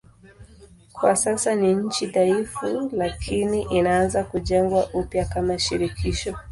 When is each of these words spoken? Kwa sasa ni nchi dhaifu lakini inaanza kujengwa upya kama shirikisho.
Kwa 0.93 1.15
sasa 1.15 1.55
ni 1.55 1.75
nchi 1.75 2.05
dhaifu 2.05 2.89
lakini 2.93 3.61
inaanza 3.61 4.23
kujengwa 4.23 4.89
upya 4.93 5.25
kama 5.25 5.59
shirikisho. 5.59 6.37